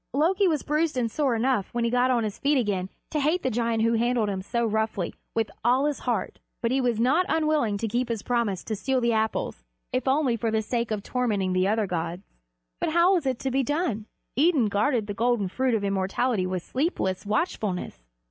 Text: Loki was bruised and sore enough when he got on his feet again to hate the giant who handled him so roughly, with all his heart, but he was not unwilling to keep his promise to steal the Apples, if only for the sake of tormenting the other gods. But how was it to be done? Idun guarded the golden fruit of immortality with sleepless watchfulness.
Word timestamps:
Loki 0.15 0.47
was 0.47 0.63
bruised 0.63 0.97
and 0.97 1.11
sore 1.11 1.35
enough 1.35 1.71
when 1.75 1.83
he 1.83 1.91
got 1.91 2.09
on 2.09 2.23
his 2.23 2.39
feet 2.39 2.57
again 2.57 2.89
to 3.11 3.19
hate 3.19 3.43
the 3.43 3.51
giant 3.51 3.83
who 3.83 3.93
handled 3.93 4.29
him 4.29 4.41
so 4.41 4.65
roughly, 4.65 5.13
with 5.35 5.51
all 5.63 5.85
his 5.85 5.99
heart, 5.99 6.39
but 6.59 6.71
he 6.71 6.81
was 6.81 6.99
not 6.99 7.23
unwilling 7.29 7.77
to 7.77 7.87
keep 7.87 8.09
his 8.09 8.23
promise 8.23 8.63
to 8.63 8.75
steal 8.75 8.99
the 8.99 9.13
Apples, 9.13 9.63
if 9.93 10.07
only 10.07 10.35
for 10.35 10.49
the 10.49 10.63
sake 10.63 10.89
of 10.89 11.03
tormenting 11.03 11.53
the 11.53 11.67
other 11.67 11.85
gods. 11.85 12.23
But 12.79 12.93
how 12.93 13.13
was 13.13 13.27
it 13.27 13.37
to 13.41 13.51
be 13.51 13.61
done? 13.61 14.07
Idun 14.35 14.69
guarded 14.69 15.05
the 15.05 15.13
golden 15.13 15.47
fruit 15.49 15.75
of 15.75 15.83
immortality 15.83 16.47
with 16.47 16.63
sleepless 16.63 17.23
watchfulness. 17.23 18.01